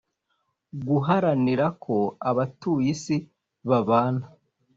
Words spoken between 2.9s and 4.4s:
isi babana